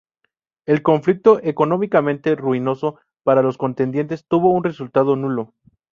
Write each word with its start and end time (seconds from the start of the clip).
El 0.65 0.81
conflicto, 0.81 1.39
económicamente 1.43 2.33
ruinoso 2.35 2.99
para 3.21 3.43
los 3.43 3.59
contendientes, 3.59 4.25
tuvo 4.27 4.49
un 4.51 4.63
resultado 4.63 5.15
nulo. 5.15 5.53